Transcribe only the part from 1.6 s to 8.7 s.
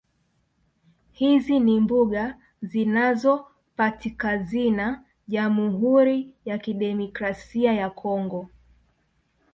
mbuga zinazopatikazna Jamhuri ya Kidemikrasia ya Congo